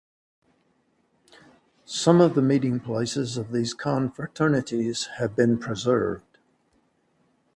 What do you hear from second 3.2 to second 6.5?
of these confraternities have been preserved.